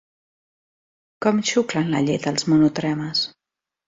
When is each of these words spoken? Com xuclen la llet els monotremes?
Com 1.25 1.41
xuclen 1.49 1.91
la 1.95 2.01
llet 2.07 2.25
els 2.31 2.47
monotremes? 2.55 3.23